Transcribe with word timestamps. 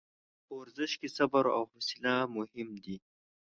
په 0.45 0.51
ورزش 0.61 0.91
کې 0.99 1.07
صبر 1.17 1.45
او 1.55 1.63
حوصله 1.71 2.13
مهم 2.35 2.69
دي. 2.83 2.97